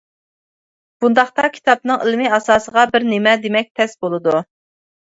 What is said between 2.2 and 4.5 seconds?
ئاساسىغا بىر نېمە دېمەك تەس بولىدۇ.